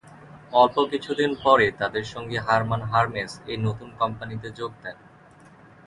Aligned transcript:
এর 0.03 0.13
অল্প 0.53 0.75
কিছুদিন 0.91 1.31
পরেই, 1.43 1.71
তাদের 1.79 2.03
সঙ্গী 2.03 2.37
হারমান 2.37 2.81
হার্মেস 2.91 3.31
এই 3.47 3.57
নতুন 3.57 3.89
কোম্পানিতে 3.99 4.47
যোগ 4.59 4.71
দেন। 4.83 4.97